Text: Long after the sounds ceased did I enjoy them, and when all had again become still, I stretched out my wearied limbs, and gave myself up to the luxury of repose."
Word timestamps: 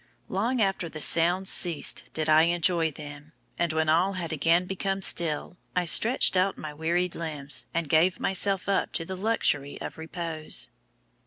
Long 0.29 0.59
after 0.63 0.89
the 0.89 0.99
sounds 0.99 1.51
ceased 1.51 2.09
did 2.15 2.27
I 2.27 2.45
enjoy 2.45 2.89
them, 2.89 3.33
and 3.59 3.71
when 3.71 3.87
all 3.87 4.13
had 4.13 4.33
again 4.33 4.65
become 4.65 5.03
still, 5.03 5.57
I 5.75 5.85
stretched 5.85 6.35
out 6.35 6.57
my 6.57 6.73
wearied 6.73 7.13
limbs, 7.13 7.67
and 7.71 7.87
gave 7.87 8.19
myself 8.19 8.67
up 8.67 8.93
to 8.93 9.05
the 9.05 9.15
luxury 9.15 9.79
of 9.79 9.99
repose." 9.99 10.69